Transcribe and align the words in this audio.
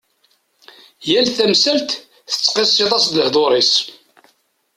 Yal 1.09 1.25
tamsalt 1.37 1.89
tettqisiḍ-as-d 2.31 3.15
lehdur-is. 3.17 3.73